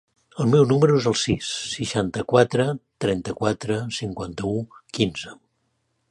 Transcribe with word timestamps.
El 0.43 0.47
meu 0.51 0.63
número 0.69 0.93
es 0.99 1.07
el 1.09 1.17
sis, 1.23 1.49
seixanta-quatre, 1.73 2.65
trenta-quatre, 3.05 3.77
cinquanta-u, 3.99 4.55
quinze. 4.99 5.35